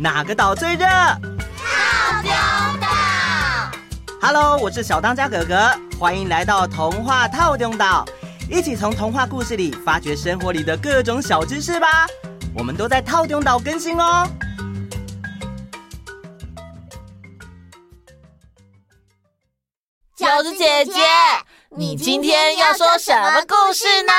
[0.00, 0.86] 哪个岛最热？
[0.86, 2.30] 套丁
[2.80, 2.86] 岛。
[4.22, 8.04] Hello，我是小当家哥哥，欢迎来到童话套丁岛，
[8.48, 12.06] 一起从童话故事里发掘生活里的各种小知识吧。
[12.54, 14.24] 我们都在套丁岛更新哦。
[20.16, 20.92] 饺子姐姐，
[21.76, 24.12] 你今天要说什么故事呢？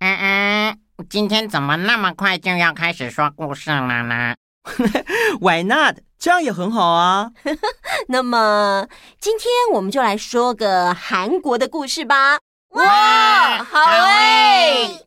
[0.00, 0.78] 嗯嗯，
[1.08, 4.34] 今天怎么那么快就要开始说故事了呢
[5.40, 5.98] Why not？
[6.18, 7.32] 这样也很好啊。
[8.08, 8.88] 那么
[9.20, 12.38] 今天我们就来说个韩国的故事吧。
[12.70, 15.06] 哇，好诶！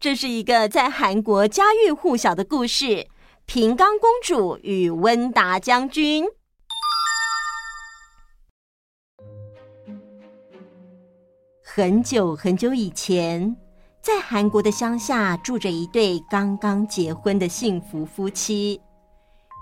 [0.00, 2.84] 这是一个在韩国家喻户晓的故事，
[3.44, 6.24] 《平冈公主与温达将军》。
[11.62, 13.56] 很久很久以前，
[14.00, 18.80] 在韩国的乡下住着一对刚刚结婚的幸福夫妻。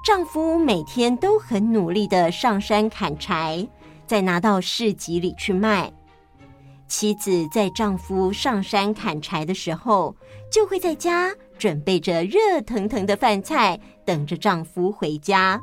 [0.04, 3.66] 丈夫每天都很努力的上山砍柴，
[4.06, 5.90] 再拿到市集里去卖。
[6.86, 10.14] 妻子在丈夫上山砍柴的时候，
[10.52, 15.58] 就会在家准备着热腾腾的饭菜，等着丈夫回家。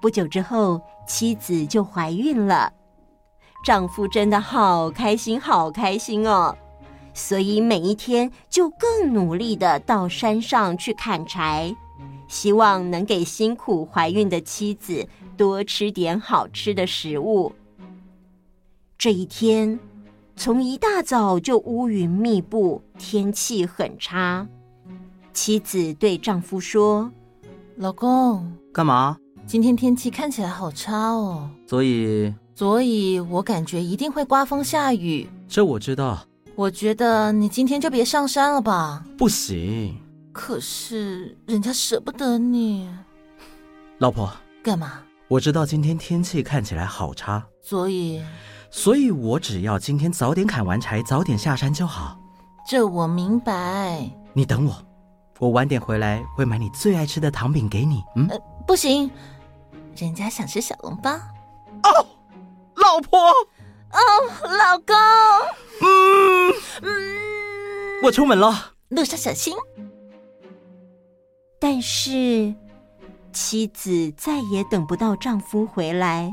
[0.00, 2.72] 不久之后，妻子就怀孕了。
[3.64, 6.56] 丈夫真的好开心，好开心哦！
[7.14, 11.72] 所以每一天就更努力的到山上去砍柴，
[12.28, 17.52] 希望能给辛苦怀孕的妻子多吃点好吃的食物。
[18.98, 19.78] 这一天，
[20.36, 24.46] 从一大早就乌云密布，天气很差。
[25.32, 27.10] 妻子对丈夫说
[27.76, 29.16] ：“老公，干嘛？
[29.46, 32.32] 今天天气看起来好差哦。”所以。
[32.54, 35.28] 所以我感觉一定会刮风下雨。
[35.46, 36.26] 这我知道。
[36.54, 39.04] 我觉得你今天就别上山了吧。
[39.18, 39.94] 不行。
[40.36, 42.94] 可是人家舍不得你。
[43.96, 44.30] 老婆。
[44.62, 45.00] 干嘛？
[45.28, 47.42] 我知道今天天气看起来好差。
[47.62, 48.22] 所以。
[48.70, 52.18] 所以我只要今天早点砍完柴，早点下山就好。
[52.68, 54.10] 这我明白。
[54.34, 54.76] 你等我，
[55.38, 58.02] 我晚点回来会买你最爱吃的糖饼给你。
[58.16, 58.28] 嗯。
[58.28, 59.10] 呃，不行，
[59.96, 61.12] 人家想吃小笼包。
[61.12, 62.06] 哦。
[62.74, 63.98] 老婆，哦，
[64.42, 64.94] 老公，
[65.80, 66.52] 嗯
[66.82, 69.54] 嗯，我出门了，路上小心。
[71.58, 72.54] 但是
[73.32, 76.32] 妻子再也等不到丈夫回来，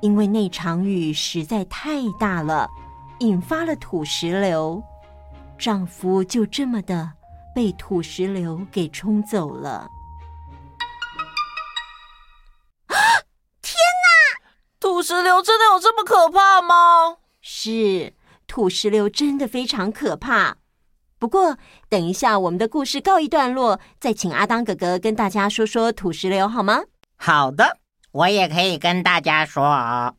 [0.00, 2.68] 因为那场雨实在太大了，
[3.20, 4.82] 引发了土石流，
[5.58, 7.12] 丈夫就这么的
[7.54, 9.88] 被土石流给冲走了。
[14.78, 17.18] 土石流真的有这么可怕吗？
[17.40, 18.14] 是，
[18.46, 20.58] 土石流真的非常可怕。
[21.22, 21.56] 不过，
[21.88, 26.80] 等一下我们的故事告一段落，再请阿当哥哥跟大家说说土石流好吗？
[27.16, 27.78] 好的，
[28.10, 30.14] 我也可以跟大家说啊。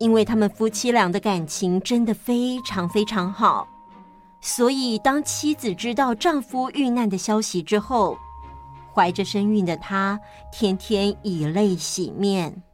[0.00, 3.68] 因为他们夫妻俩的感情真的非常非常好，
[4.42, 8.18] 所以当妻子知道丈夫遇难的消息之后，
[8.92, 10.18] 怀着身孕的她，
[10.50, 12.64] 天天以泪洗面。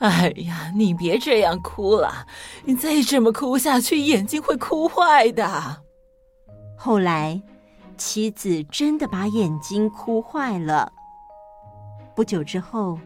[0.00, 2.26] 哎呀，你别这样哭了，
[2.64, 5.82] 你再这么哭下去，眼睛会哭坏的。
[6.76, 7.40] 后来，
[7.98, 10.90] 妻子真的把眼睛哭坏了。
[12.16, 12.98] 不久之后，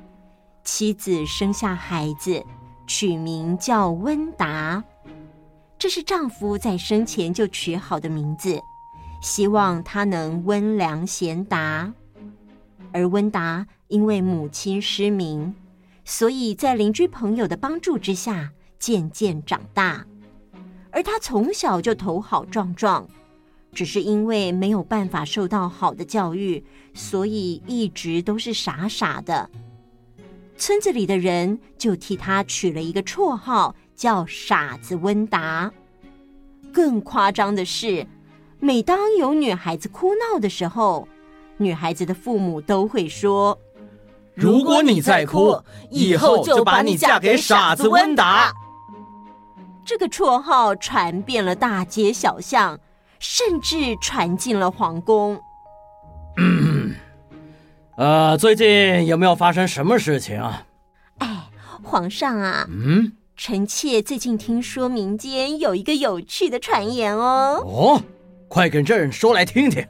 [0.62, 2.41] 妻子生下孩子，
[2.87, 4.82] 取名叫温达，
[5.76, 8.61] 这是丈夫在生前就取好的名字。
[9.21, 11.93] 希望他能温良贤达，
[12.93, 15.53] 而温达因为母亲失明，
[16.05, 20.07] 所以在邻居朋友的帮助之下渐渐长大。
[20.91, 23.09] 而他从小就头好壮壮，
[23.73, 29.51] 只是因为没有办法受到好的教育，所以一直都是傻傻的。
[30.57, 35.73] 村子里的人就替他取了一个绰号，叫傻子温达。
[36.73, 38.07] 更夸张的是，
[38.61, 41.09] 每当有女孩子哭闹的时候，
[41.57, 43.59] 女孩子的父母都会说
[44.35, 48.53] ：“如果你再哭，以后就把你嫁给傻子温达。”
[49.87, 52.79] 这个绰号传遍了大街小巷，
[53.19, 55.41] 甚至传进了皇宫。
[56.37, 56.95] 嗯，
[57.97, 60.65] 呃，最近有没有发生什么事情啊？
[61.19, 61.29] 哎，
[61.83, 67.63] 皇上啊，嗯，臣妾最近听说民间有一个有趣的传言哦。
[67.65, 68.03] 哦。
[68.47, 69.85] 快跟朕说来听听。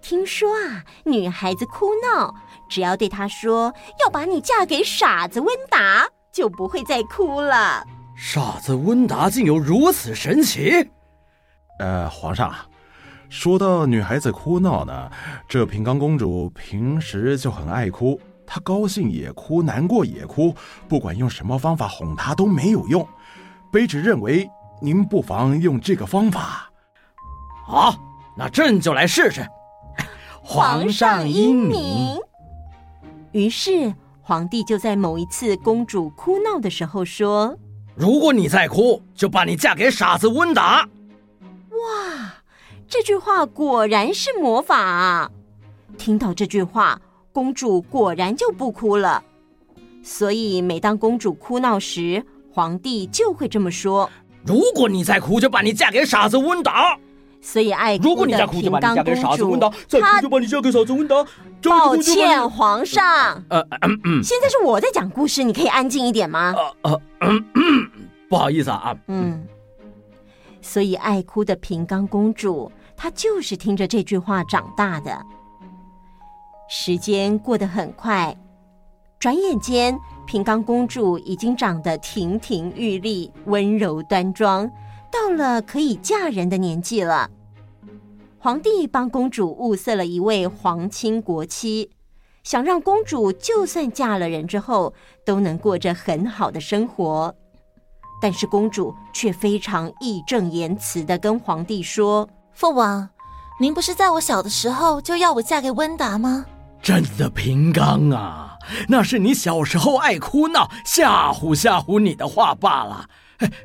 [0.00, 2.34] 听说啊，女孩子哭闹，
[2.68, 3.72] 只要对她说
[4.02, 7.84] 要把你嫁给傻子温达，就不会再哭了。
[8.16, 10.88] 傻子温达竟有如此神奇？
[11.78, 12.54] 呃，皇上，
[13.28, 15.10] 说到女孩子哭闹呢，
[15.48, 20.54] 这平冈公主平时就很爱哭，她高兴也哭，难过也哭，
[20.88, 23.06] 不管用什么方法哄她都没有用。
[23.72, 24.48] 卑职认为
[24.80, 26.70] 您不妨用这个方法。
[27.66, 27.94] 好，
[28.36, 29.46] 那朕就来试试。
[30.50, 32.18] 皇上英明。
[33.32, 33.92] 于是
[34.22, 37.54] 皇帝就在某一次公主哭闹的时候说
[37.94, 40.88] ：“如果你再哭，就把你嫁给傻子温达。”
[41.68, 42.34] 哇，
[42.88, 45.30] 这句话果然是魔法啊！
[45.98, 46.98] 听到这句话，
[47.30, 49.22] 公主果然就不哭了。
[50.02, 54.08] 所以每当公主哭闹时，皇帝就会这么说
[54.46, 56.98] ：“如果你再哭，就把你嫁给傻子温达。”
[57.40, 59.04] 所以爱哭的平冈公
[59.36, 59.56] 主，
[59.88, 60.20] 她
[61.62, 63.42] 抱歉，皇上。
[63.48, 66.54] 呃，嗯嗯，现在是我在讲故事，你可以安静一点吗？
[66.56, 67.90] 呃呃嗯嗯，
[68.28, 68.94] 不好意思啊。
[69.06, 69.46] 嗯，
[70.60, 75.18] 所以爱哭的平冈公主，她就是听着这句话长大的。
[76.68, 78.36] 时间过得很快，
[79.18, 84.70] 转眼间，平冈公主已经长得亭亭玉立、温柔端庄。
[85.10, 87.30] 到了可以嫁人的年纪了，
[88.38, 91.90] 皇帝帮公主物色了一位皇亲国戚，
[92.44, 94.92] 想让公主就算嫁了人之后，
[95.24, 97.34] 都能过着很好的生活。
[98.20, 103.08] 但是公主却非常义正言辞地跟皇帝说：“父王，
[103.60, 106.44] 您不是在我小的时候就要我嫁给温达吗？”
[106.82, 108.56] 朕的平刚啊，
[108.88, 113.08] 那是你小时候爱哭闹，吓唬吓唬你的话罢了。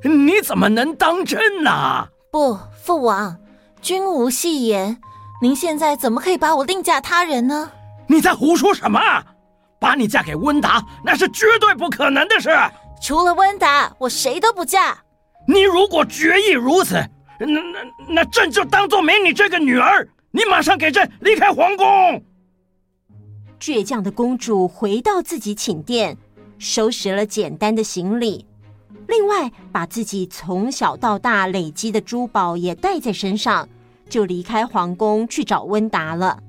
[0.04, 2.08] 你怎么能当真呢？
[2.32, 3.38] 不，父王，
[3.82, 5.00] 君无戏言。
[5.42, 7.72] 您现在怎么可以把我另嫁他人呢？
[8.08, 9.00] 你在胡说什么？
[9.80, 12.50] 把你嫁给温达，那是绝对不可能的事。
[13.02, 14.98] 除了温达，我谁都不嫁。
[15.46, 16.96] 你如果决意如此，
[17.40, 20.08] 那那那朕就当做没你这个女儿。
[20.32, 21.86] 你马上给朕离开皇宫。
[23.60, 26.18] 倔强的公主回到自己寝殿，
[26.58, 28.48] 收拾了简单的行李。
[29.08, 33.68] 另外，把自己从小到大累积的珠宝也带在身上，
[34.10, 36.40] 就离开皇宫去找温达了。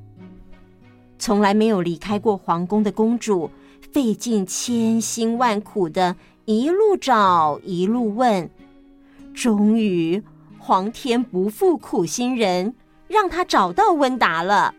[1.19, 3.51] 从来没有离开过皇宫的公主，
[3.93, 8.49] 费尽千辛万苦的一路找，一路问，
[9.33, 10.23] 终于，
[10.59, 12.75] 皇天不负苦心人，
[13.09, 14.75] 让她找到温达了。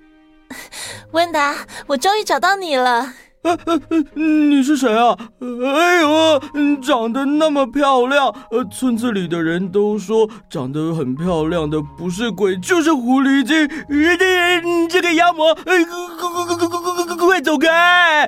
[1.11, 3.13] 温达，我终于找到你了。
[3.45, 3.79] 呃呃，
[4.15, 5.15] 你是谁啊？
[5.39, 6.39] 哎呦，
[6.81, 13.69] 长得那么漂亮，呃，村子里的人都说长得很漂亮的不是鬼就是狐狸精。
[13.87, 18.23] 你这个妖魔，哎，快快快快快快走开！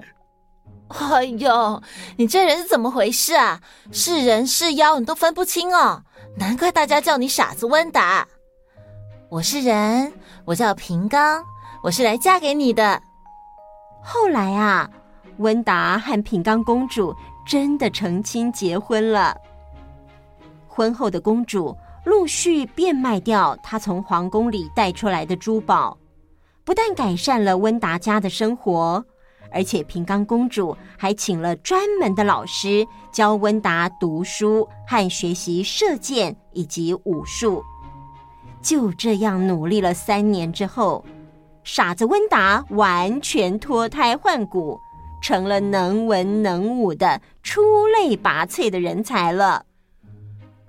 [0.90, 1.81] 哎呦，
[2.18, 3.60] 你这人是怎么回事啊？
[3.92, 6.04] 是人是妖你都分不清哦，
[6.38, 8.28] 难怪大家叫你傻子温达。
[9.30, 10.14] 我是人，
[10.46, 11.44] 我叫平刚，
[11.81, 13.02] 我是来嫁给你的。
[14.04, 14.88] 后来啊。
[15.39, 19.36] 温达和平冈公主真的成亲结婚了。
[20.68, 21.75] 婚后的公主
[22.06, 25.98] 陆续变卖掉她从皇宫里带出来的珠宝，
[26.63, 29.04] 不但改善了温达家的生活，
[29.51, 37.63] 而且平冈公主还请了专门的老师教温达读书和学习射箭以及武术。
[38.62, 41.04] 就这样努力了三年之后，
[41.64, 44.80] 傻子温达完全脱胎换骨。
[45.28, 49.66] 成了能文能武的出类拔萃的人才了。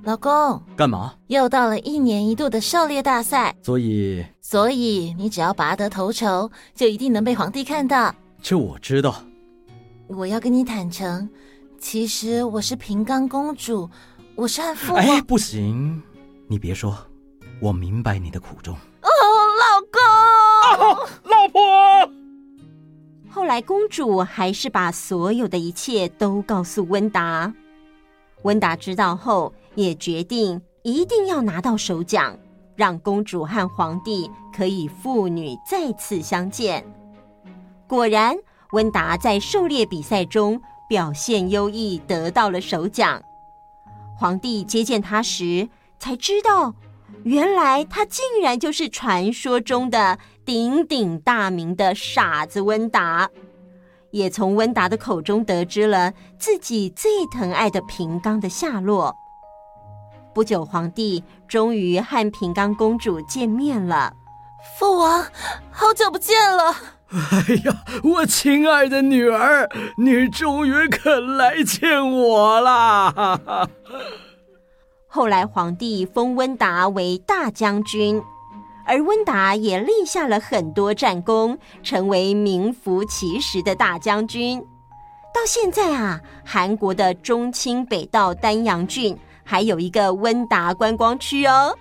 [0.03, 1.15] 老公，干嘛？
[1.29, 8.12] 又到了一年一度的狩猎大赛，所以，所以你只要拔得头筹，就一定能被皇帝看到。
[8.43, 9.23] 这我知道。
[10.09, 11.31] 我要跟你坦诚，
[11.79, 13.88] 其实我是平冈公主，
[14.35, 15.00] 我是汉父王。
[15.00, 16.03] 哎，不行，
[16.49, 16.99] 你别说，
[17.61, 18.77] 我明白你的苦衷。
[23.30, 27.52] 后来，公主还是把所有的一切都告诉温达。
[28.42, 32.37] 温达知道后，也决定一定要拿到首奖，
[32.75, 36.85] 让公主和皇帝可以父女再次相见。
[37.87, 38.37] 果然，
[38.73, 43.23] 温达在狩猎比赛中表现优异，得到了首奖。
[44.16, 45.68] 皇帝接见他时，
[45.99, 46.75] 才知道，
[47.25, 50.18] 原来他竟然就是传说中的。
[50.49, 53.28] 鼎鼎大名的傻子温达，
[54.12, 59.14] 也从温达的口中得知了自己最疼爱的平冈的下落。
[60.35, 64.14] 不久，皇帝终于和平冈公主见面了。
[64.78, 65.23] 父王，
[65.71, 66.75] 好久不见了！
[67.11, 73.69] 哎呀，我亲爱的女儿，你终于肯来见我啦！
[75.07, 78.23] 后来皇帝封温达为大将军，
[78.88, 84.59] 而温达也立下了很多战功，成为名副其实的大将军。
[85.35, 91.76] 到现在啊，韩国的中清北道丹阳郡还有一个温达观光区哦。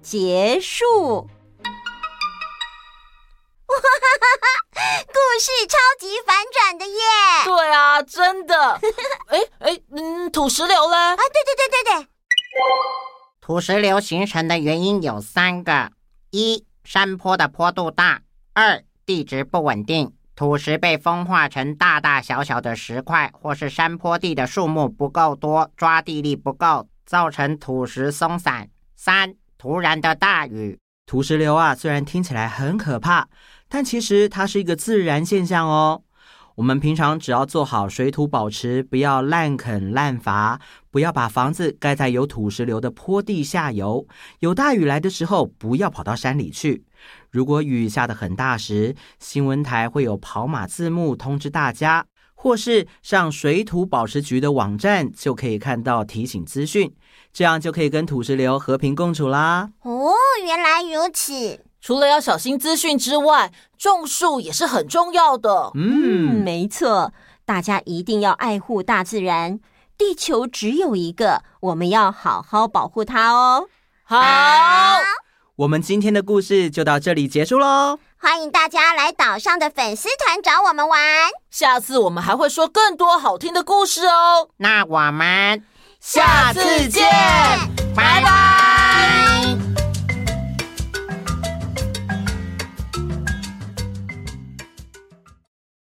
[0.00, 1.28] 结束。
[3.68, 4.46] 哇哈哈哈！
[5.06, 7.02] 故事超级反转的耶！
[7.44, 8.80] 对啊，真的。
[9.28, 10.96] 哎哎，嗯，土石流嘞？
[10.96, 12.08] 啊，对对对对对。
[13.42, 15.90] 土石流形成的原因有三个：
[16.38, 18.20] 一、山坡的坡度大；
[18.52, 30.78] 二、地质不稳定，土石被风化成大大小小的石块，或是山坡地的树木不够多，抓地力不够，造成土石松散；三、突然的大雨。
[31.06, 33.26] 土石流啊，虽然听起来很可怕。
[33.70, 36.02] 但其实它是一个自然现象哦。
[36.58, 40.60] 我们平常只要做好水土保持，不要滥垦滥伐，
[40.90, 44.04] 不要把房子盖在有土石流的坡地下游。
[44.40, 46.82] 有大雨来的时候，不要跑到山里去。
[47.30, 56.92] 如果雨下得很大时，新闻台会有跑马字幕通知大家，或是上水土保持局的网站就可以看到提醒资讯，
[57.32, 59.70] 这样就可以跟土石流和平共处啦。
[59.82, 60.12] 哦，
[60.44, 61.67] 原来如此。
[61.88, 65.70] 除了要小心资讯之外，种树也是很重要的。
[65.74, 67.14] 嗯，没错，
[67.46, 69.58] 大家一定要爱护大自然。
[69.96, 73.68] 地球只有一个，我们要好好保护它哦。
[74.04, 74.18] 好，
[75.56, 77.98] 我们今天的故事就到这里结束喽。
[78.18, 81.00] 欢迎大家来岛上的粉丝团找我们玩。
[81.50, 84.50] 下次我们还会说更多好听的故事哦。
[84.58, 85.64] 那我们
[85.98, 87.08] 下次见，
[87.96, 88.77] 拜拜。